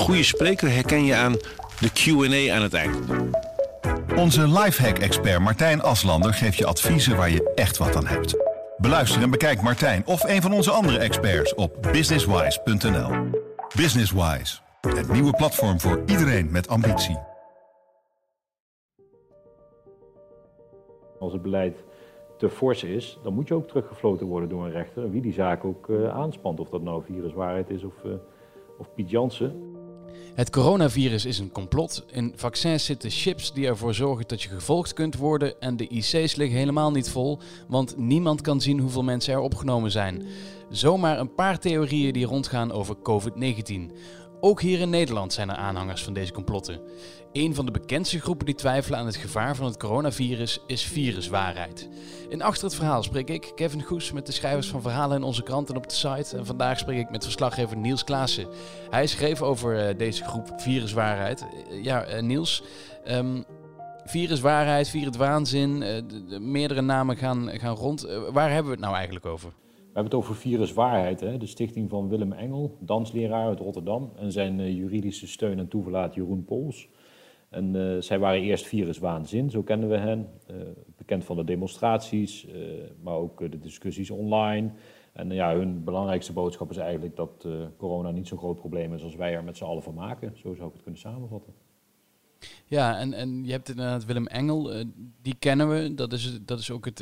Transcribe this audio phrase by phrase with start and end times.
[0.00, 1.32] goede spreker herken je aan
[1.80, 2.96] de Q&A aan het eind.
[4.16, 8.36] Onze lifehack-expert Martijn Aslander geeft je adviezen waar je echt wat aan hebt.
[8.76, 13.10] Beluister en bekijk Martijn of een van onze andere experts op businesswise.nl.
[13.76, 17.18] Businesswise, het nieuwe platform voor iedereen met ambitie.
[21.18, 21.84] Als het beleid
[22.38, 25.10] te fors is, dan moet je ook teruggefloten worden door een rechter.
[25.10, 28.12] Wie die zaak ook uh, aanspant, of dat nou viruswaarheid is of, uh,
[28.78, 29.78] of Piet Jansen.
[30.34, 32.04] Het coronavirus is een complot.
[32.10, 35.60] In vaccins zitten chips die ervoor zorgen dat je gevolgd kunt worden.
[35.60, 37.38] En de IC's liggen helemaal niet vol,
[37.68, 40.26] want niemand kan zien hoeveel mensen er opgenomen zijn.
[40.70, 43.92] Zomaar een paar theorieën die rondgaan over COVID-19.
[44.42, 46.80] Ook hier in Nederland zijn er aanhangers van deze complotten.
[47.32, 51.88] Een van de bekendste groepen die twijfelen aan het gevaar van het coronavirus is viruswaarheid.
[52.28, 55.42] In Achter het Verhaal spreek ik, Kevin Goes, met de schrijvers van verhalen in onze
[55.42, 56.36] krant en op de site.
[56.36, 58.48] En vandaag spreek ik met verslaggever Niels Klaassen.
[58.90, 61.46] Hij schreef over uh, deze groep viruswaarheid.
[61.70, 62.62] Uh, ja, uh, Niels,
[63.08, 63.44] um,
[64.04, 68.06] viruswaarheid, viruswaanzin, de, meerdere namen gaan, gaan rond.
[68.32, 69.52] waar hebben we het nou eigenlijk over?
[70.00, 71.36] Hebben het over viruswaarheid, hè?
[71.36, 74.12] de stichting van Willem Engel, dansleraar uit Rotterdam.
[74.16, 76.88] En zijn juridische steun en toeverlaat Jeroen Pols.
[77.48, 80.28] En uh, zij waren eerst viruswaanzin, zo kennen we hen.
[80.50, 80.56] Uh,
[80.96, 82.46] bekend van de demonstraties,
[83.02, 84.70] maar ook de discussies online.
[85.12, 89.16] En ja, hun belangrijkste boodschap is eigenlijk dat corona niet zo'n groot probleem is als
[89.16, 90.32] wij er met z'n allen van maken.
[90.34, 91.69] Zo zou ik het kunnen samenvatten.
[92.70, 94.84] Ja, en, en je hebt inderdaad Willem Engel,
[95.22, 95.94] die kennen we.
[95.94, 96.98] Dat is, dat is ook het,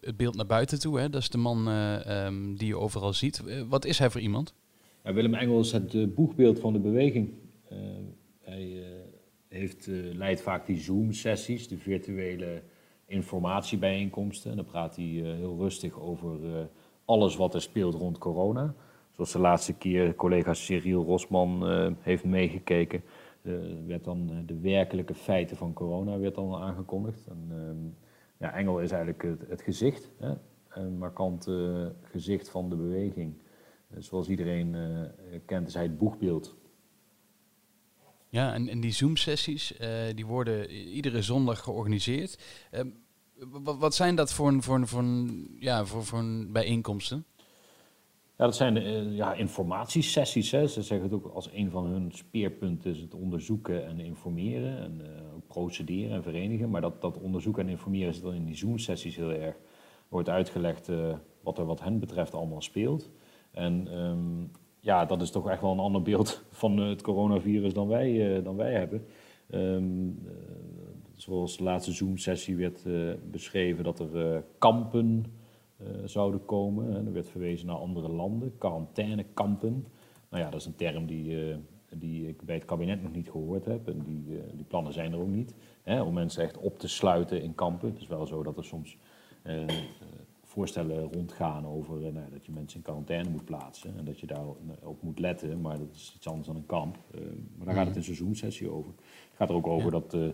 [0.00, 0.98] het beeld naar buiten toe.
[0.98, 1.10] Hè?
[1.10, 3.42] Dat is de man um, die je overal ziet.
[3.68, 4.54] wat is hij voor iemand?
[5.04, 7.32] Ja, Willem Engel is het boegbeeld van de beweging.
[8.40, 8.82] hij
[9.48, 12.62] heeft, leidt vaak die Zoom-sessies, de virtuele
[13.06, 14.50] informatiebijeenkomsten.
[14.50, 16.38] En dan praat hij heel rustig over
[17.04, 18.74] alles wat er speelt rond corona.
[19.12, 21.66] Zoals de laatste keer collega Cyril Rosman
[22.00, 23.02] heeft meegekeken.
[23.86, 27.26] Werd dan de werkelijke feiten van corona werd dan aangekondigd.
[27.26, 27.76] Ehm,
[28.38, 30.34] ja, Engel is eigenlijk het, het gezicht, hè?
[30.68, 31.48] een markant
[32.02, 33.34] gezicht van de beweging.
[33.98, 34.76] zoals iedereen
[35.44, 36.56] kent is hij het boegbeeld
[38.34, 39.74] ja, en, die Zoom-sessies,
[40.14, 42.38] die worden iedere zondag georganiseerd.
[42.72, 42.80] Uh,
[43.62, 45.04] wat, zijn dat voor, voor, voor,
[45.58, 47.24] ja, voor, voor bijeenkomsten?
[48.44, 50.50] Ja, dat zijn uh, ja, informatiesessies.
[50.50, 50.66] Hè.
[50.66, 54.78] Ze zeggen het ook als een van hun speerpunten is het onderzoeken en informeren.
[54.78, 55.00] En
[55.34, 56.70] ook procederen en verenigen.
[56.70, 59.56] Maar dat, dat onderzoeken en informeren zit dan in die Zoom-sessies heel erg.
[60.08, 60.90] Wordt uitgelegd
[61.40, 63.10] wat er wat hen betreft allemaal speelt.
[63.50, 64.50] En um,
[64.80, 68.56] ja, dat is toch echt wel een ander beeld van het coronavirus dan wij, dan
[68.56, 69.06] wij hebben.
[69.50, 69.82] Uh,
[71.16, 72.86] zoals de laatste Zoom-sessie werd
[73.30, 75.24] beschreven dat er kampen
[76.04, 76.96] zouden komen.
[76.96, 79.86] En er werd verwezen naar andere landen, quarantainekampen.
[80.28, 81.56] Nou ja, dat is een term die,
[81.88, 83.88] die ik bij het kabinet nog niet gehoord heb.
[83.88, 84.24] En die,
[84.54, 85.54] die plannen zijn er ook niet.
[85.82, 87.88] Hè, om mensen echt op te sluiten in kampen.
[87.88, 88.98] Het is wel zo dat er soms
[90.42, 94.46] voorstellen rondgaan over nou, dat je mensen in quarantaine moet plaatsen en dat je daar
[94.82, 96.98] op moet letten, maar dat is iets anders dan een kamp.
[97.56, 98.92] Maar daar gaat het een seizoensessie over.
[99.28, 100.28] Het gaat er ook over dat uh,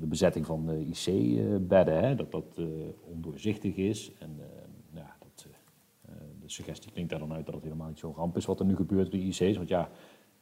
[0.00, 2.60] de bezetting van de IC-bedden, dat dat
[3.00, 4.12] ondoorzichtig is.
[4.18, 4.40] En
[4.94, 5.46] ja, dat,
[6.40, 8.66] de suggestie klinkt daar dan uit dat het helemaal niet zo'n ramp is wat er
[8.66, 9.90] nu gebeurt bij de IC's, want ja,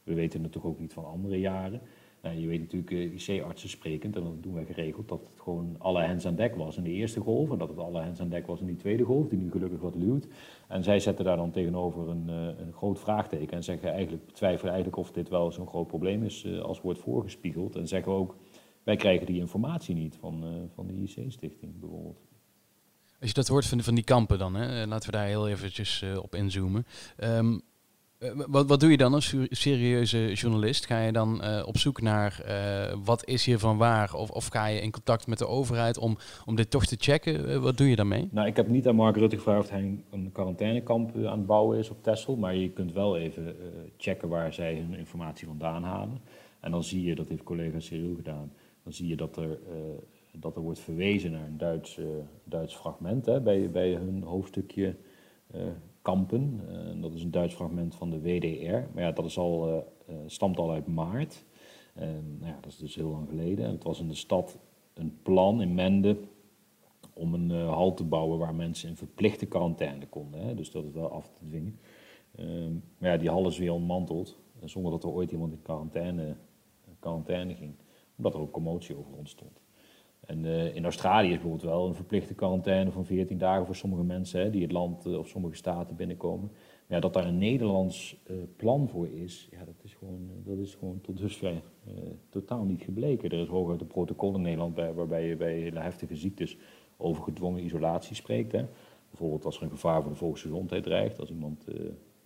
[0.03, 1.81] we weten natuurlijk ook niet van andere jaren.
[2.23, 6.03] Nou, je weet natuurlijk, IC-artsen sprekend, en dat doen wij geregeld, dat het gewoon alle
[6.03, 7.51] hens aan dek was in de eerste golf.
[7.51, 9.81] En dat het alle hens aan dek was in die tweede golf, die nu gelukkig
[9.81, 10.29] wat luwt.
[10.69, 15.03] En zij zetten daar dan tegenover een, een groot vraagteken en zeggen eigenlijk, twijfelen eigenlijk
[15.03, 17.77] of dit wel zo'n groot probleem is als wordt voorgespiegeld.
[17.77, 18.37] En zeggen ook,
[18.85, 22.21] wij krijgen die informatie niet van, van de IC-stichting bijvoorbeeld.
[23.21, 24.87] Als je dat hoort van, van die kampen dan, hè?
[24.87, 26.87] laten we daar heel eventjes op inzoomen.
[27.25, 27.63] Um,
[28.23, 30.87] eh, wat, wat doe je dan als serieuze journalist?
[30.87, 32.45] Ga je dan uh, op zoek naar
[33.05, 34.15] wat is hiervan waar?
[34.15, 37.63] Of, of ga je in contact met de overheid om, om dit toch te checken?
[37.63, 38.29] Wat doe je daarmee?
[38.31, 41.79] Nou, ik heb niet aan Mark Rutte gevraagd of hij een quarantainekamp aan het bouwen
[41.79, 42.37] is op Texel.
[42.37, 43.57] Maar je kunt wel even
[43.97, 46.21] checken waar zij hun informatie vandaan halen.
[46.61, 48.53] En dan zie je, dat heeft collega Cyril gedaan,
[48.83, 49.59] dan zie je dat er,
[50.33, 52.01] dat er wordt verwezen naar een Duits,
[52.45, 54.97] Duits fragment hè, bij, bij hun hoofdstukje
[56.03, 56.61] Kampen.
[56.71, 58.95] Uh, dat is een Duits fragment van de WDR.
[58.95, 59.85] Maar ja, dat is al,
[60.27, 61.45] stamt al uit maart.
[61.95, 63.65] nou ja, dat is dus heel lang geleden.
[63.65, 64.59] En het was in de stad
[64.95, 66.17] een plan in Mende
[67.13, 70.41] om een hal te bouwen waar mensen in verplichte quarantaine konden.
[70.41, 70.55] Hè?
[70.55, 71.79] Dus dat is wel af te dwingen.
[72.37, 74.39] Ehm, maar ja, die hal is weer ontmanteld.
[74.65, 76.37] Zonder dat er ooit iemand in quarantaine,
[76.99, 77.75] quarantaine ging.
[78.23, 79.61] Omdat er ook commotie over ontstond.
[80.21, 84.05] En uh, in Australië is bijvoorbeeld wel een verplichte quarantaine van 14 dagen voor sommige
[84.05, 86.51] mensen hè, die het land uh, of sommige staten binnenkomen.
[86.51, 90.47] Maar ja, dat daar een Nederlands uh, plan voor is, ja, dat is gewoon, eh,
[90.47, 91.63] dat is gewoon tot dusver
[92.29, 93.31] totaal niet gebleken.
[93.31, 96.57] Er is hooguit een protocol in Nederland bij, waarbij je bij hele heftige ziektes
[96.97, 98.53] over gedwongen isolatie spreekt.
[98.53, 98.65] Hè.
[99.09, 101.65] Bijvoorbeeld als er een gevaar voor de volksgezondheid dreigt, als iemand,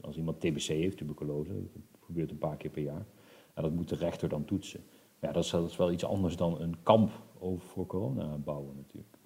[0.01, 3.07] als iemand TBC heeft, tuberculose, dat gebeurt een paar keer per jaar.
[3.55, 4.81] En dat moet de rechter dan toetsen.
[5.21, 8.77] Ja, dat is, dat is wel iets anders dan een kamp over voor corona bouwen
[8.77, 9.17] natuurlijk.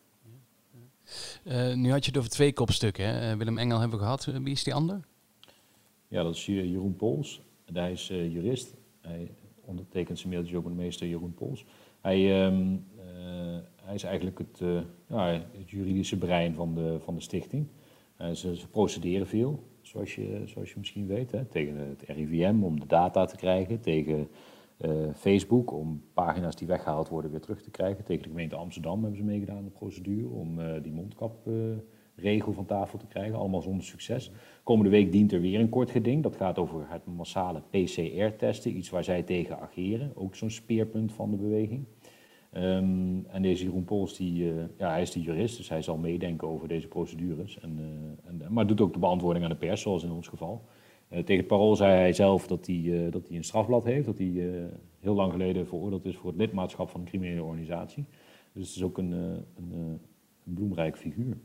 [1.44, 3.04] Uh, nu had je het over twee kopstukken.
[3.04, 3.36] Hè?
[3.36, 4.24] Willem Engel hebben we gehad.
[4.24, 5.00] Wie is die ander?
[6.08, 7.40] Ja, dat is Jeroen Pols.
[7.72, 8.74] Hij is uh, jurist.
[9.00, 9.30] Hij
[9.64, 11.64] ondertekent zijn mailtje ook met meester Jeroen Pols.
[12.00, 14.58] Hij, um, uh, hij is eigenlijk het,
[15.06, 17.66] ja, het, juridische brein van de, van de stichting.
[18.18, 21.30] Ze, ze, procederen veel, zoals je, zoals je misschien weet.
[21.30, 23.80] Hè, tegen het RIVM om de data te krijgen.
[23.80, 24.28] Tegen
[25.14, 28.04] Facebook om pagina's die weggehaald worden weer terug te krijgen.
[28.04, 31.48] Tegen de gemeente Amsterdam hebben ze meegedaan de procedure om die mondkap
[32.20, 34.30] regel van tafel te krijgen, allemaal zonder succes.
[34.62, 36.22] Komende week dient er weer een kort geding.
[36.22, 40.12] Dat gaat over het massale PCR-testen, iets waar zij tegen ageren.
[40.14, 41.84] Ook zo'n speerpunt van de beweging.
[42.52, 44.44] Um, en deze Jeroen Pols, die,
[44.78, 47.60] ja, hij is de jurist, dus hij zal meedenken over deze procedures.
[47.60, 47.78] En,
[48.24, 50.64] en, maar doet ook de beantwoording aan de pers, zoals in ons geval.
[51.10, 54.68] Uh, tegen parool zei hij zelf dat hij, dat hij een strafblad heeft, dat hij
[55.00, 58.04] heel lang geleden veroordeeld is voor het lidmaatschap van een criminele organisatie.
[58.52, 60.00] Dus het is ook een, een,
[60.46, 61.36] een bloemrijk figuur.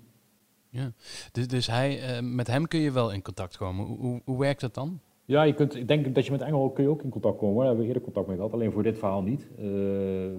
[0.69, 0.91] Ja,
[1.31, 3.85] dus, dus hij, met hem kun je wel in contact komen.
[3.85, 4.99] Hoe, hoe, hoe, werkt dat dan?
[5.27, 7.55] Ja, je kunt, ik denk dat je met Engel kun je ook in contact komen.
[7.55, 9.47] Daar hebben we eerder contact mee gehad, alleen voor dit verhaal niet.
[9.51, 9.65] Uh,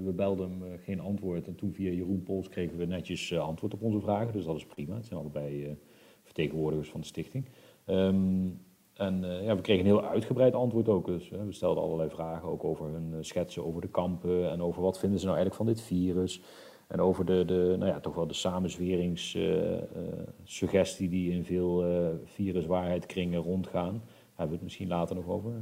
[0.05, 3.75] we belden hem uh, geen antwoord en toen via Jeroen Pols kregen we netjes antwoord
[3.75, 4.32] op onze vragen.
[4.32, 4.94] Dus dat is prima.
[4.94, 5.76] Het zijn allebei
[6.22, 7.44] vertegenwoordigers van de stichting.
[7.87, 8.61] Um,
[8.96, 11.06] en ja, we kregen een heel uitgebreid antwoord ook.
[11.06, 14.98] Dus we stelden allerlei vragen, ook over hun schetsen over de kampen en over wat
[14.98, 16.43] vinden ze nou eigenlijk van dit virus.
[16.87, 21.84] En over de, de, nou ja, toch wel de samenzweringssuggestie uh, uh, die in veel
[22.25, 23.93] viruswaarheidkringen rondgaan.
[23.93, 25.52] Daar hebben we het misschien later nog over.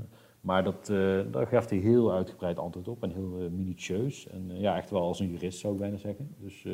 [0.41, 0.87] Maar dat,
[1.31, 4.29] daar gaf hij heel uitgebreid antwoord op en heel minutieus.
[4.29, 6.35] En ja, echt wel als een jurist zou ik bijna zeggen.
[6.39, 6.65] Dus,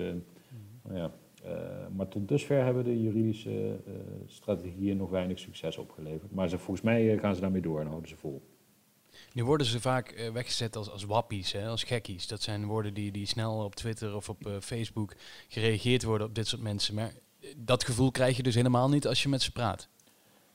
[0.83, 1.11] nou ja,
[1.97, 3.81] maar tot dusver hebben de juridische
[4.27, 6.33] strategieën nog weinig succes opgeleverd.
[6.33, 8.43] Maar ze, volgens mij gaan ze daarmee door en houden ze vol.
[9.33, 12.29] Nu worden ze vaak uh, weggezet als, als wappies, hè, als gekkies.
[12.29, 15.15] Dat zijn woorden die, die snel op Twitter of op Facebook
[15.49, 16.95] gereageerd worden op dit soort mensen.
[16.95, 17.13] Maar
[17.57, 19.89] dat gevoel krijg je dus helemaal niet als je met ze praat.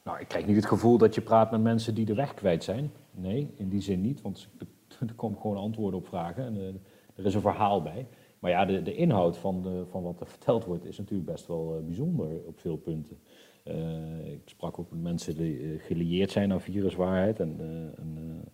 [0.03, 2.63] Nou, ik krijg niet het gevoel dat je praat met mensen die de weg kwijt
[2.63, 2.91] zijn.
[3.11, 4.47] Nee, in die zin niet, want
[5.07, 6.81] er komen gewoon antwoorden op vragen en
[7.15, 8.07] er is een verhaal bij.
[8.45, 11.47] Maar ja, de, de inhoud van, de, van wat er verteld wordt is natuurlijk best
[11.47, 13.17] wel bijzonder op veel punten.
[13.63, 17.59] Uh, ik sprak ook met mensen die uh, gelieerd zijn aan viruswaarheid en,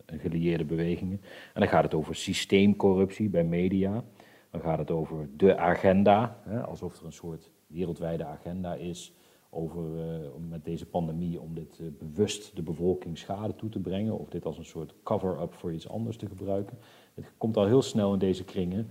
[0.06, 1.22] gelieerde bewegingen.
[1.54, 4.04] En dan gaat het over systeemcorruptie bij media.
[4.52, 9.14] Dan gaat het over de agenda, hè, alsof er een soort wereldwijde agenda is
[9.50, 9.84] over,
[10.50, 14.20] met deze pandemie om dit bewust de bevolking schade toe te brengen.
[14.20, 16.78] Of dit als een soort cover-up voor iets anders te gebruiken.
[17.14, 18.88] Het komt al heel snel in deze kringen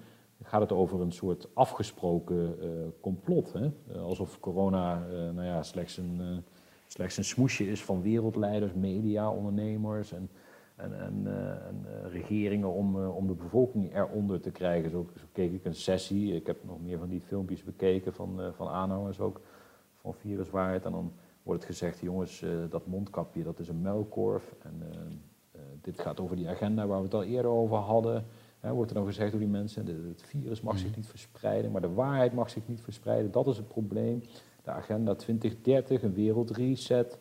[0.50, 2.70] gaat het over een soort afgesproken uh,
[3.00, 3.52] complot.
[3.52, 3.70] Hè?
[3.92, 6.44] Uh, alsof corona uh, nou ja, slechts, een,
[6.86, 10.30] slechts een smoesje is van wereldleiders, media, ondernemers en,
[10.76, 11.26] en, en,
[11.66, 14.90] en regeringen om, om de bevolking eronder te krijgen.
[14.90, 18.40] Zo, zo, keek ik een sessie, ik heb nog meer van die filmpjes bekeken van,
[18.54, 19.40] van aanhangers ook,
[20.00, 20.84] van viruswaarheid.
[20.84, 21.12] En dan
[21.42, 24.54] wordt het gezegd, jongens, dat mondkapje dat is een muilkorf.
[24.62, 24.82] En
[25.80, 28.24] dit gaat over die agenda waar we het al eerder over hadden
[28.60, 30.96] wordt er dan gezegd door die mensen, het virus mag zich mhm.
[30.96, 33.30] niet verspreiden, maar de waarheid mag zich niet verspreiden.
[33.30, 34.22] Dat is het probleem.
[34.64, 37.18] De agenda 2030, een wereldreset.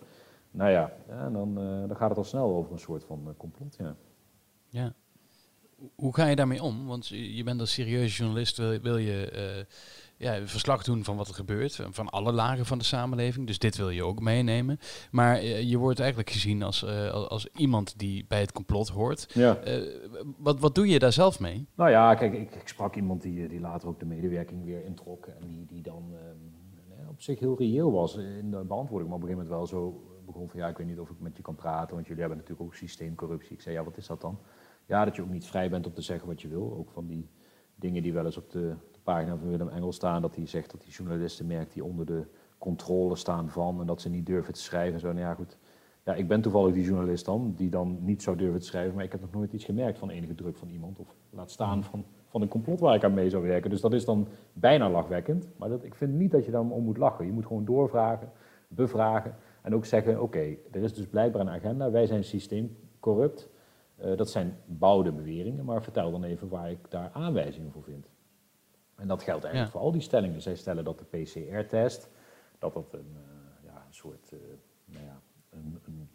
[0.52, 3.30] Nou ja, ja dan, uh, dan gaat het al snel over een soort van uh,
[3.38, 3.76] complot.
[3.80, 3.96] Ja.
[4.68, 4.94] ja.
[5.96, 6.88] Hoe ga je daarmee om?
[6.88, 9.66] Want je bent als serieuze journalist, wil, wil je uh,
[10.18, 13.48] ja, verslag doen van wat er gebeurt, van alle lagen van de samenleving.
[13.48, 14.80] Dus dit wil je ook meenemen.
[15.12, 19.30] Maar uh, je wordt eigenlijk gezien als, uh, als iemand die bij het complot hoort.
[19.34, 19.60] Ja.
[20.38, 21.68] Wat, wat doe je daar zelf mee?
[21.76, 25.26] Nou ja, kijk, ik, ik sprak iemand die, die later ook de medewerking weer introk.
[25.26, 29.10] En die, die dan ehm, op zich heel reëel was in de beantwoording.
[29.10, 31.20] Maar op een gegeven moment wel zo begon van ja, ik weet niet of ik
[31.20, 31.96] met je kan praten.
[31.96, 33.54] Want jullie hebben natuurlijk ook systeemcorruptie.
[33.54, 34.40] Ik zei ja, wat is dat dan?
[34.90, 36.76] Ja, dat je ook niet vrij bent om te zeggen wat je wil.
[36.78, 37.30] Ook van die
[37.76, 40.82] dingen die wel eens op de pagina van Willem Engel staan, dat hij zegt dat
[40.82, 42.26] die journalisten merkt die onder de
[42.58, 45.08] controle staan van en dat ze niet durven te schrijven en zo.
[45.08, 45.58] Nou ja, goed.
[46.04, 49.04] Ja, ik ben toevallig die journalist dan, die dan niet zou durven te schrijven, maar
[49.04, 52.06] ik heb nog nooit iets gemerkt van enige druk van iemand, of laat staan van,
[52.28, 53.70] van een complot waar ik aan mee zou werken.
[53.70, 56.84] Dus dat is dan bijna lachwekkend, maar dat, ik vind niet dat je dan om
[56.84, 57.26] moet lachen.
[57.26, 58.32] Je moet gewoon doorvragen,
[58.68, 63.50] bevragen en ook zeggen, oké, er is dus blijkbaar een agenda, wij zijn systeemcorrupt.
[64.04, 68.12] Uh, dat zijn bouwde beweringen, maar vertel dan even waar ik daar aanwijzingen voor vind.
[68.96, 70.42] En dat geldt eigenlijk voor al die stellingen.
[70.42, 72.10] Zij stellen dat de PCR-test,
[72.60, 74.40] dat dat een, uh, ja, een soort uh,
[74.86, 76.10] nou ja, een, een,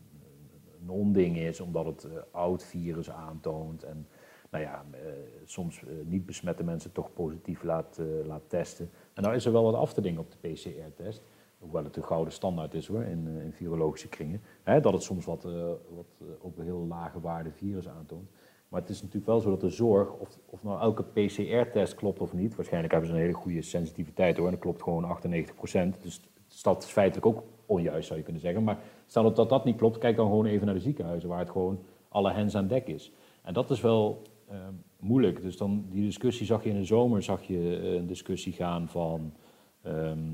[0.80, 3.82] een onding is, omdat het oud virus aantoont.
[3.82, 4.08] En
[4.50, 4.84] nou ja,
[5.44, 8.90] soms niet besmette mensen toch positief laat, laat testen.
[9.14, 11.22] En nou is er wel wat af te dingen op de PCR-test
[11.64, 15.24] hoewel het de gouden standaard is hoor, in, in virologische kringen, hè, dat het soms
[15.24, 15.42] wat,
[15.94, 18.28] wat op een heel lage waarde virus aantoont.
[18.68, 22.20] Maar het is natuurlijk wel zo dat de zorg, of, of nou elke PCR-test klopt
[22.20, 25.18] of niet, waarschijnlijk hebben ze een hele goede sensitiviteit hoor, en dat klopt gewoon
[25.96, 26.00] 98%.
[26.02, 26.20] Dus
[26.62, 28.64] dat is feitelijk ook onjuist zou je kunnen zeggen.
[28.64, 31.50] Maar stel dat dat niet klopt, kijk dan gewoon even naar de ziekenhuizen, waar het
[31.50, 31.78] gewoon
[32.08, 33.12] alle hens aan dek is.
[33.42, 34.56] En dat is wel uh,
[35.00, 35.42] moeilijk.
[35.42, 38.88] Dus dan die discussie zag je in de zomer, zag je eh, een discussie gaan
[38.88, 39.32] van,
[39.86, 40.33] um, nou ja, eh,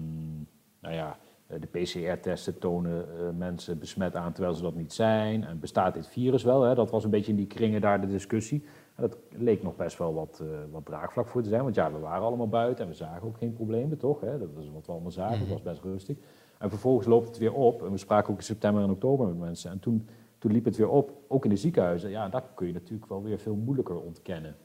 [1.58, 5.44] de PCR-testen tonen uh, mensen besmet aan terwijl ze dat niet zijn.
[5.44, 6.62] En bestaat dit virus wel?
[6.62, 6.74] Hè?
[6.74, 8.64] Dat was een beetje in die kringen daar de discussie.
[8.94, 11.62] En dat leek nog best wel wat, uh, wat draagvlak voor te zijn.
[11.62, 14.20] Want ja, we waren allemaal buiten en we zagen ook geen problemen, toch?
[14.20, 14.38] Hè?
[14.38, 16.16] Dat is wat we allemaal zagen, het was best rustig.
[16.58, 17.82] En vervolgens loopt het weer op.
[17.84, 19.70] En we spraken ook in september en oktober met mensen.
[19.70, 22.10] En toen, toen liep het weer op, ook in de ziekenhuizen.
[22.10, 24.56] Ja, dat kun je natuurlijk wel weer veel moeilijker ontkennen.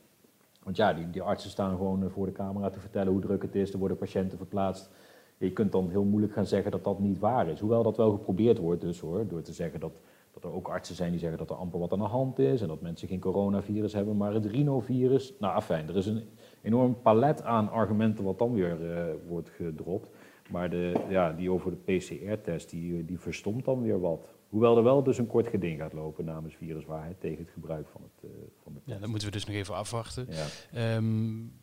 [0.63, 3.55] Want ja, die, die artsen staan gewoon voor de camera te vertellen hoe druk het
[3.55, 3.73] is.
[3.73, 4.89] Er worden patiënten verplaatst
[5.37, 7.59] je kunt dan heel moeilijk gaan zeggen dat dat niet waar is.
[7.59, 9.91] Hoewel dat wel geprobeerd wordt dus hoor, door te zeggen dat,
[10.33, 12.61] dat er ook artsen zijn die zeggen dat er amper wat aan de hand is
[12.61, 15.33] en dat mensen geen coronavirus hebben, maar het rhinovirus.
[15.39, 16.23] Nou, afijn, er is een
[16.61, 20.09] enorm palet aan argumenten wat dan weer uh, wordt gedropt.
[20.49, 24.33] Maar de, ja, die over de PCR-test, die, die verstomt dan weer wat.
[24.49, 28.01] Hoewel er wel dus een kort geding gaat lopen namens viruswaarheid tegen het gebruik van
[28.01, 30.27] het, uh, van de Ja, dat moeten we dus nog even afwachten.
[30.71, 30.95] Ja.
[30.95, 31.53] Um,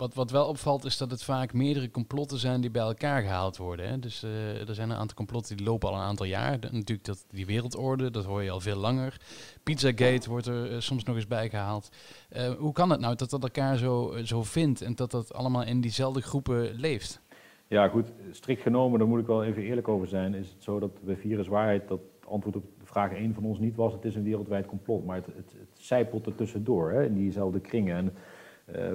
[0.00, 3.56] wat, wat wel opvalt is dat het vaak meerdere complotten zijn die bij elkaar gehaald
[3.56, 3.88] worden.
[3.88, 3.98] Hè.
[3.98, 6.58] Dus uh, er zijn een aantal complotten die lopen al een aantal jaar.
[6.60, 9.20] natuurlijk dat, die wereldorde, dat hoor je al veel langer.
[9.62, 11.90] Pizzagate wordt er uh, soms nog eens bij gehaald.
[12.36, 15.62] Uh, hoe kan het nou dat dat elkaar zo, zo vindt en dat dat allemaal
[15.62, 17.20] in diezelfde groepen leeft?
[17.66, 20.78] Ja goed, strikt genomen, daar moet ik wel even eerlijk over zijn, is het zo
[20.78, 24.22] dat bij viruswaarheid dat antwoord op vraag 1 van ons niet was, het is een
[24.22, 25.04] wereldwijd complot.
[25.04, 27.96] Maar het, het, het zijpelt er tussendoor, hè, in diezelfde kringen.
[27.96, 28.12] En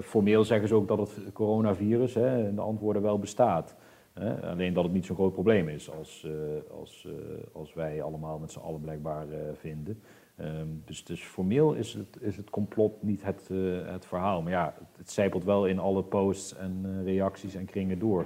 [0.01, 3.75] formeel zeggen ze ook dat het coronavirus hè, in de antwoorden wel bestaat.
[4.13, 4.49] Hè?
[4.49, 6.33] Alleen dat het niet zo'n groot probleem is als, uh,
[6.79, 7.13] als, uh,
[7.53, 10.01] als wij allemaal met z'n allen blijkbaar vinden.
[10.41, 13.49] Um, dus, dus formeel is het, is het complot niet het,
[13.85, 14.41] het verhaal.
[14.41, 18.25] Maar ja, het, het zijpelt wel in alle posts en reacties en kringen door.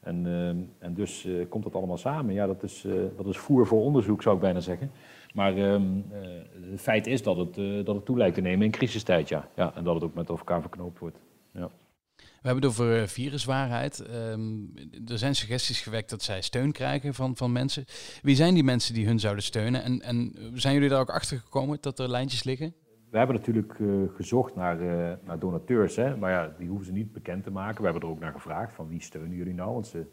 [0.00, 2.34] En, ehm, en dus komt dat allemaal samen.
[2.34, 4.90] Ja, dat is, dat is voer voor onderzoek, zou ik bijna zeggen.
[5.34, 8.64] Maar um, uh, het feit is dat het, uh, dat het toe lijkt te nemen
[8.64, 9.48] in crisistijd, ja.
[9.56, 9.74] ja.
[9.74, 11.18] En dat het ook met elkaar verknoopt wordt.
[11.52, 11.70] Ja.
[12.16, 14.06] We hebben het over eh, viruswaarheid.
[14.14, 14.72] Um,
[15.06, 17.84] er zijn suggesties gewekt dat zij steun krijgen van, van mensen.
[18.22, 19.82] Wie zijn die mensen die hun zouden steunen?
[19.82, 22.74] En, en zijn jullie daar ook achter gekomen dat er lijntjes liggen?
[23.10, 26.16] We hebben natuurlijk uh, gezocht naar, uh, naar donateurs, hè?
[26.16, 27.78] maar ja, die hoeven ze niet bekend te maken.
[27.78, 29.72] We hebben er ook naar gevraagd van wie steunen jullie nou?
[29.72, 30.06] Want ze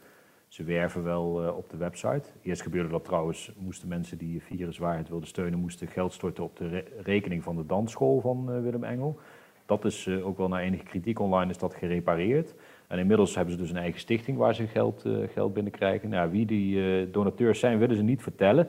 [0.47, 2.29] ze werven wel uh, op de website.
[2.41, 6.67] Eerst gebeurde dat trouwens, moesten mensen die viruswaarheid wilden steunen, moesten geld storten op de
[6.67, 9.19] re rekening van de dansschool van uh, Willem Engel.
[9.65, 12.55] Dat is uh, ook wel na enige kritiek online is dat gerepareerd.
[12.87, 16.09] En inmiddels hebben ze dus een eigen stichting waar ze geld, geld binnenkrijgen.
[16.09, 18.67] Nou, wie die donateurs zijn, willen ze niet vertellen.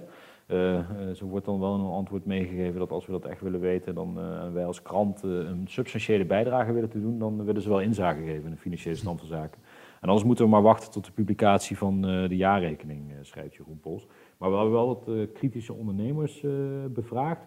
[1.14, 4.14] zo wordt dan wel een antwoord meegegeven dat als we dat echt willen weten, dan
[4.52, 8.44] wij als krant een substantiële bijdrage willen te doen, dan willen ze wel inzage geven
[8.44, 9.60] in de financiële stand van zaken.
[10.00, 13.54] En anders moeten we maar wachten tot de publicatie van uh, de jaarrekening, uh, schrijft
[13.54, 14.06] Jeroen Pols.
[14.36, 16.44] Maar we hebben wel wat uh, kritische ondernemers
[16.90, 17.46] bevraagd.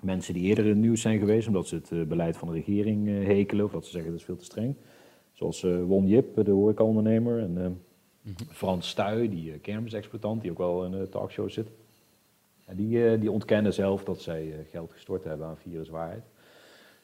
[0.00, 3.06] Mensen die eerder in het nieuws zijn geweest omdat ze het beleid van de regering
[3.06, 4.74] hekelen of dat ze zeggen dat is veel te streng.
[5.32, 7.56] Zoals Won Jip, de horecaondernemer, en mm
[8.22, 8.34] -hmm.
[8.48, 11.70] Frans Stuy, die kermisexploitant, die ook wel in de talkshow zit.
[12.66, 16.24] En die, die ontkennen zelf dat zij geld gestort hebben aan viruswaarheid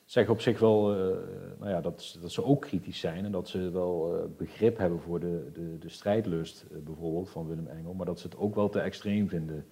[0.07, 1.17] zeggen op zich wel uh,
[1.59, 5.01] nou ja, dat, dat, ze ook kritisch zijn en dat ze wel uh, begrip hebben
[5.01, 8.55] voor de, de, de strijdlust uh, bijvoorbeeld van Willem Engel, maar dat ze het ook
[8.55, 9.67] wel te extreem vinden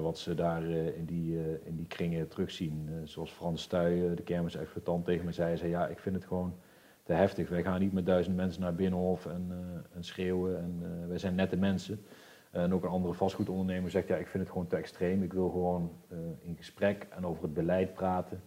[0.00, 2.88] wat ze daar in, die, in die kringen terugzien.
[3.04, 6.54] zoals Frans Stuy, de kermisexploitant, tegen me zei, zei ja, ik vind het gewoon
[7.02, 7.48] te heftig.
[7.48, 9.52] Wij gaan niet met duizend mensen naar Binnenhof en,
[9.94, 12.04] en schreeuwen en wij zijn nette mensen.
[12.50, 15.22] En ook een andere vastgoedondernemer zegt, ja, ik vind het gewoon te extreem.
[15.22, 15.92] Ik wil gewoon
[16.40, 18.42] in gesprek en over het beleid praten.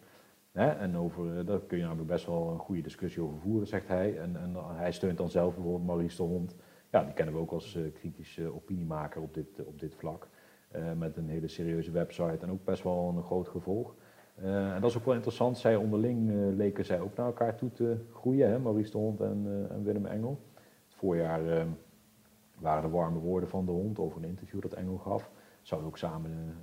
[0.53, 3.87] En over, eh, daar kun je namelijk best wel een goede discussie over voeren, zegt
[3.87, 4.19] hij.
[4.19, 6.55] En, en hij steunt dan zelf bijvoorbeeld Maurice de Hond.
[6.91, 10.27] Ja, die kennen we ook als uh, kritische opiniemaker op dit, op dit vlak.
[10.75, 13.95] Uh, met een hele serieuze website en ook best wel een groot gevolg.
[14.35, 15.57] En dat is ook wel interessant.
[15.57, 18.59] Zij onderling leken zij ook naar elkaar toe te groeien, hè?
[18.59, 20.39] Maurice de Hond en, en Willem Engel.
[20.85, 21.67] Het voorjaar
[22.59, 25.31] waren de warme woorden van de hond over een interview dat Engel gaf.
[25.61, 26.57] Zouden ook samen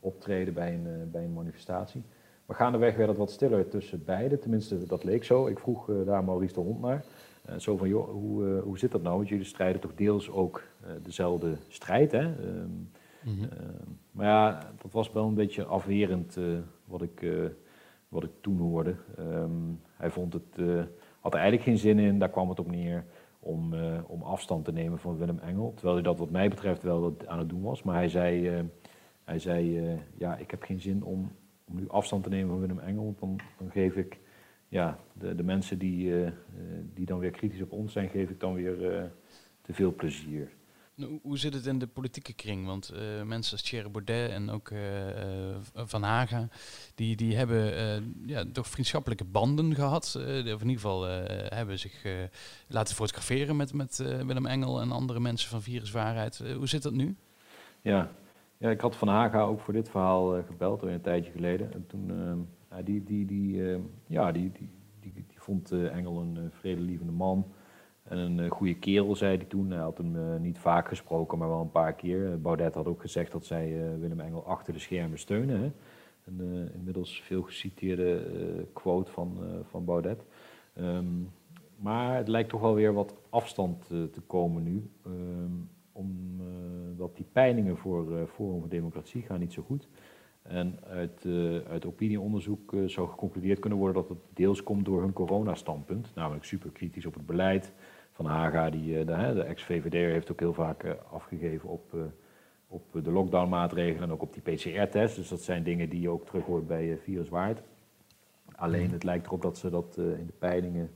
[0.00, 2.04] optreden bij een, bij een manifestatie.
[2.46, 5.46] Maar gaandeweg werd het wat stiller tussen beiden, tenminste dat leek zo.
[5.46, 7.04] Ik vroeg uh, daar Maurice de Hond naar.
[7.50, 9.16] Uh, zo van, joh, hoe, uh, hoe zit dat nou?
[9.16, 10.62] Want jullie strijden toch deels ook
[11.02, 12.20] dezelfde strijd, hè?
[12.20, 12.70] Ehm,
[13.24, 13.46] Mhm.
[14.10, 16.38] maar ja, dat was wel een beetje afwerend
[16.84, 17.26] wat, ik,
[18.08, 18.94] wat ik toen hoorde.
[19.16, 19.50] Ehm,
[19.96, 20.56] hij vond het,
[21.20, 23.04] had er eigenlijk geen zin in, daar kwam het op neer
[23.40, 23.74] om,
[24.06, 25.72] om afstand te nemen van Willem Engel.
[25.74, 27.82] Terwijl hij dat wat mij betreft wel aan het doen was.
[27.82, 28.50] Maar hij zei,
[29.24, 29.80] hij zei
[30.16, 31.30] ja, ik heb geen zin om,
[31.64, 33.14] om nu afstand te nemen van Willem Engel.
[33.20, 34.18] Dan, dan geef ik
[34.74, 36.28] ja, de, de mensen die, uh,
[36.94, 39.02] die dan weer kritisch op ons zijn, geef ik dan weer uh,
[39.62, 40.52] te veel plezier.
[40.94, 42.66] Nou, hoe zit het in de politieke kring?
[42.66, 44.72] Want uh, mensen als Thierry Baudet en ook
[45.74, 46.48] Van Haga,
[46.94, 50.14] die, die hebben ja, toch vriendschappelijke banden gehad.
[50.16, 51.02] of in ieder geval
[51.48, 52.06] hebben zich
[52.68, 56.38] laten fotograferen met, met Willem Engel en andere mensen van Viruswaarheid.
[56.56, 57.16] hoe zit dat nu?
[57.80, 58.10] Ja.
[58.58, 61.72] Ja, ik had Van Haga ook voor dit verhaal gebeld, een tijdje geleden.
[61.72, 62.38] En toen ehm,
[62.82, 64.68] die, die, die, eh, ja, die, die,
[65.00, 67.46] die, die vond eh, Engel een eh, vredelievende man.
[68.02, 69.70] En een goede kerel, zei hij toen.
[69.70, 72.40] Hij had hem niet vaak gesproken, maar wel een paar keer.
[72.40, 75.60] Baudet had ook gezegd dat zij Willem Engel achter de schermen steunen.
[75.60, 75.72] Hè?
[76.24, 78.22] Een inmiddels veel geciteerde
[78.72, 80.24] quote van, van Baudet.
[80.74, 81.22] Ehm,
[81.76, 84.90] maar het lijkt toch wel weer wat afstand te komen nu.
[85.06, 89.88] Um, omdat die peilingen voor Forum voor Democratie gaan niet zo goed.
[90.42, 95.12] En uit, uh, uit opinieonderzoek zou geconcludeerd kunnen worden dat het deels komt door hun
[95.12, 97.72] coronastandpunt, namelijk super kritisch op het beleid.
[98.10, 101.96] Van Haga, die, de, de ex-VVD, heeft ook heel vaak afgegeven op,
[102.68, 105.16] op de lockdownmaatregelen en ook op die PCR-test.
[105.16, 107.62] Dus dat zijn dingen die je ook terug hoort bij Viruswaard.
[108.54, 110.90] Alleen het lijkt erop dat ze dat in de peilingen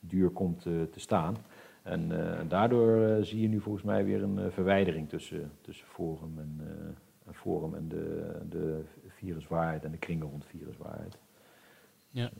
[0.00, 1.36] duur komt te staan.
[1.82, 2.08] En
[2.48, 6.60] daardoor zie je nu volgens mij weer een verwijdering tussen, tussen Forum en
[7.32, 11.18] Forum en de, de viruswaarheid en de kringen rond viruswaarheid.
[12.10, 12.30] Ja.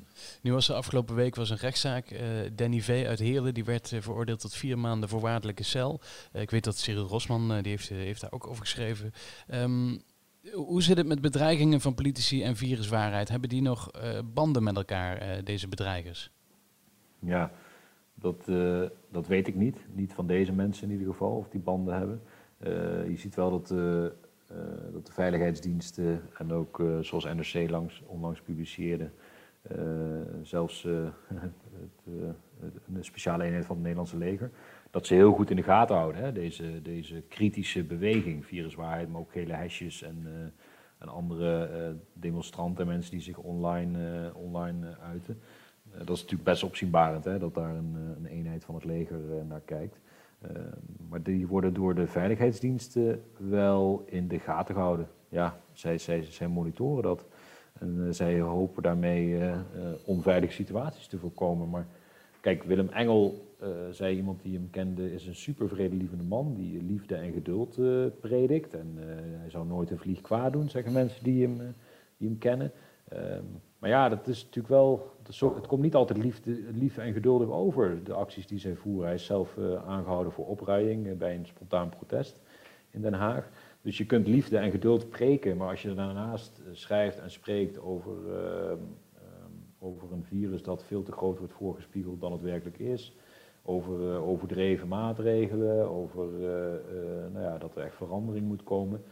[0.42, 2.20] Nu was er afgelopen week was een rechtszaak.
[2.52, 3.04] Danny V.
[3.06, 6.00] uit Heerlen die werd veroordeeld tot vier maanden voorwaardelijke cel.
[6.32, 9.12] Ik weet dat Cyril Rosman die heeft, heeft daar ook over geschreven.
[9.54, 10.02] Um,
[10.52, 13.28] hoe zit het met bedreigingen van politici en viruswaarheid?
[13.28, 13.90] Hebben die nog
[14.34, 16.30] banden met elkaar, deze bedreigers?
[17.18, 17.52] Ja,
[18.14, 18.44] dat,
[19.10, 19.86] dat weet ik niet.
[19.92, 22.20] Niet van deze mensen in ieder geval, of die banden hebben.
[23.10, 23.70] je ziet wel dat
[24.56, 29.10] eh, dat de veiligheidsdiensten en ook eh, zoals NRC langs, onlangs publiceerde,
[29.62, 29.76] eh,
[30.42, 30.82] zelfs
[31.82, 32.06] het,
[32.94, 34.50] een speciale eenheid van het Nederlandse leger,
[34.90, 36.22] dat ze heel goed in de gaten houden.
[36.22, 36.32] Hè?
[36.32, 40.52] Deze, deze kritische beweging, viruswaarheid, maar ook gele hesjes en,
[40.98, 45.40] andere demonstranten, mensen die zich online, online uiten.
[45.98, 47.38] Dat is natuurlijk best opzienbarend, hè?
[47.38, 50.00] dat daar een, een eenheid van het leger naar kijkt.
[51.08, 55.08] Maar die worden door de veiligheidsdiensten wel in de gaten gehouden.
[55.28, 57.26] Ja, zij, zij, zij monitoren dat.
[57.78, 59.40] En zij hopen daarmee
[60.04, 61.70] onveilige situaties te voorkomen.
[61.70, 61.86] Maar
[62.40, 63.54] kijk, Willem Engel,
[63.90, 67.78] zei iemand die hem kende, is een super vredelievende man die liefde en geduld
[68.20, 68.74] predikt.
[68.74, 68.98] En
[69.40, 71.74] hij zou nooit een vlieg kwaad doen, zeggen mensen die hem,
[72.16, 72.72] die hem kennen.
[73.08, 73.44] Ehm,
[73.78, 75.10] maar ja, dat is natuurlijk wel.
[75.40, 79.04] Het komt niet altijd liefde, lief en geduldig over, de acties die zij voeren.
[79.04, 82.40] Hij is zelf uh, aangehouden voor opruiing uh, bij een spontaan protest
[82.90, 83.48] in Den Haag.
[83.82, 87.80] Dus je kunt liefde en geduld preken, maar als je daarnaast uh, schrijft en spreekt
[87.80, 88.78] over, ehm,
[89.14, 93.16] ehm, over een virus dat veel te groot wordt voorgespiegeld dan het werkelijk is,
[93.62, 96.26] over overdreven maatregelen, over
[97.32, 99.02] nou ja, dat er echt verandering moet komen.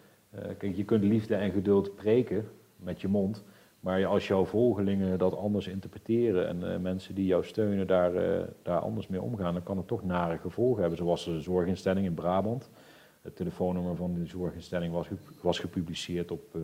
[0.59, 3.45] kijk, je kunt liefde en geduld preken met je mond.
[3.81, 8.47] Maar als jouw volgelingen dat anders interpreteren en uh, mensen die jou steunen daar, uh,
[8.63, 10.99] daar anders mee omgaan, dan kan het toch nare gevolgen hebben.
[10.99, 12.71] Zoals de zorginstelling in Brabant.
[13.23, 15.09] Het telefoonnummer van de zorginstelling was,
[15.43, 16.63] was gepubliceerd op uh,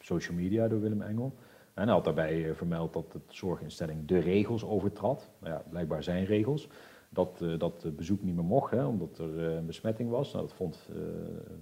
[0.00, 1.32] social media door Willem Engel.
[1.74, 5.30] En hij had daarbij vermeld dat de zorginstelling de regels overtrad.
[5.38, 6.68] Nou ja, blijkbaar zijn regels.
[7.08, 10.32] Dat, dat bezoek niet meer mocht, omdat er een besmetting was.
[10.32, 10.88] Nou, dat vond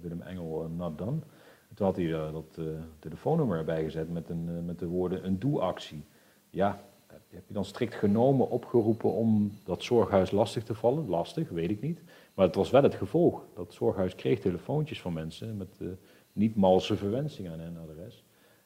[0.01, 1.19] Willem Engel not done.
[1.73, 2.65] Toen had hij uh, dat uh,
[2.99, 6.05] telefoonnummer erbij gezet met, een, uh, met de woorden een doe-actie.
[6.49, 11.09] Ja, heb je dan strikt genomen opgeroepen om dat zorghuis lastig te vallen?
[11.09, 12.01] Lastig, weet ik niet.
[12.33, 13.45] Maar het was wel het gevolg.
[13.55, 15.81] Dat zorghuis kreeg telefoontjes van mensen met
[16.33, 18.23] niet malse verwensingen aan hun adres.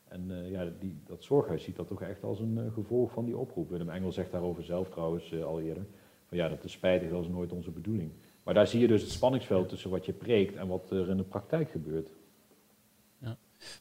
[0.08, 3.70] En ja, die, dat zorghuis ziet dat toch echt als een gevolg van die oproep.
[3.70, 5.86] Willem Engel zegt daarover zelf trouwens al eerder.
[6.26, 8.12] Van ja, dat is spijtig, dat is nooit onze bedoeling.
[8.44, 11.18] Maar daar zie je dus het spanningsveld tussen wat je preekt en wat er in
[11.18, 12.10] de praktijk gebeurt.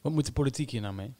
[0.01, 1.13] Wat moet de politiek hier nou mee?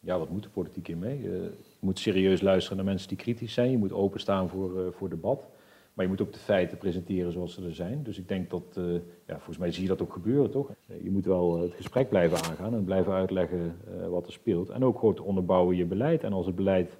[0.00, 1.22] Ja, wat moet de politiek hier mee?
[1.22, 3.70] je moet serieus luisteren naar mensen die kritisch zijn.
[3.70, 5.46] Je moet openstaan voor, uh, voor debat.
[5.94, 8.02] Maar je moet ook de feiten presenteren zoals ze er zijn.
[8.02, 8.84] Dus ik denk dat, uh,
[9.26, 10.70] ja, volgens mij zie je dat ook gebeuren, toch?
[11.02, 13.76] Je moet wel het gesprek blijven aangaan en blijven uitleggen
[14.08, 14.68] wat er speelt.
[14.68, 16.24] En ook goed onderbouwen je beleid.
[16.24, 16.96] En als het beleid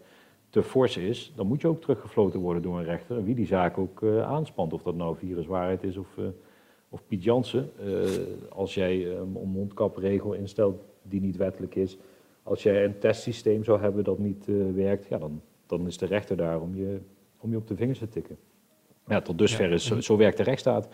[0.50, 3.24] te fors is, dan moet je ook teruggefloten worden door een rechter.
[3.24, 4.72] Wie die zaak ook aanspant.
[4.72, 6.08] Of dat nou viruswaarheid is of,
[6.90, 7.70] of Piet Jansen,
[8.48, 11.98] als jij een mondkapregel instelt die niet wettelijk is,
[12.42, 16.36] als jij een testsysteem zou hebben dat niet werkt, ja, dan, dan is de rechter
[16.36, 16.98] daar om je,
[17.38, 18.36] om je op de vingers te tikken.
[19.06, 20.88] Ja, tot dusver is, zo, zo werkt de rechtsstaat.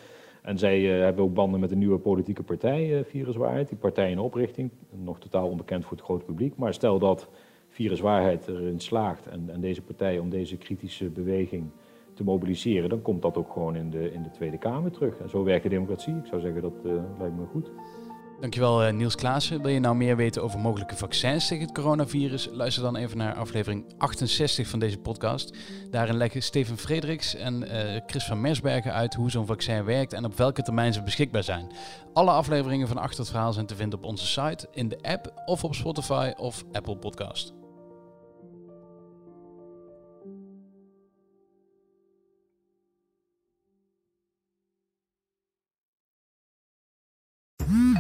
[0.47, 3.69] En zij uh, hebben ook banden met een nieuwe politieke partij, uh, Viruswaarheid.
[3.69, 6.57] Die partij in oprichting, nog totaal onbekend voor het grote publiek.
[6.57, 7.29] Maar stel dat
[7.69, 11.65] Viruswaarheid erin slaagt en, en, deze partij om deze kritische beweging
[12.17, 15.19] te mobiliseren, dan komt dat ook gewoon in de, in de Tweede Kamer terug.
[15.19, 16.15] En zo werkt de democratie.
[16.15, 17.71] Ik zou zeggen, dat uh, lijkt me goed.
[18.41, 19.63] Dankjewel uh, Niels Klaassen.
[19.63, 22.49] Wil je nou meer weten over mogelijke vaccins tegen het coronavirus?
[22.53, 25.57] Luister dan even naar aflevering 68 van deze podcast.
[25.91, 30.25] Daarin leggen Steven Frederiks en uh, Chris van Mersbergen uit hoe zo'n vaccin werkt en
[30.25, 31.71] op welke termijn ze beschikbaar zijn.
[32.13, 35.43] Alle afleveringen van Achter het Verhaal zijn te vinden op onze site, in de app
[35.47, 37.66] of op Spotify of Apple Podcast.